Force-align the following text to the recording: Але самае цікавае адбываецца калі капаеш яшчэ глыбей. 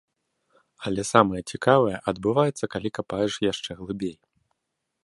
Але 0.89 1.01
самае 1.13 1.41
цікавае 1.51 1.97
адбываецца 2.13 2.65
калі 2.77 2.89
капаеш 3.01 3.33
яшчэ 3.51 3.71
глыбей. 3.85 4.17